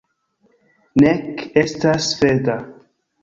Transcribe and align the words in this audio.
nek 1.03 1.45
estas 1.63 2.09
sveda 2.15 2.57